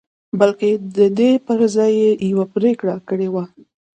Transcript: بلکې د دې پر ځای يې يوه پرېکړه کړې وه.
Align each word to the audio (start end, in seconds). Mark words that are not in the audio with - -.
بلکې 0.39 0.69
د 0.97 0.99
دې 1.17 1.31
پر 1.45 1.59
ځای 1.75 1.91
يې 2.01 2.11
يوه 2.31 2.45
پرېکړه 2.55 2.95
کړې 3.07 3.27
وه. 3.33 3.43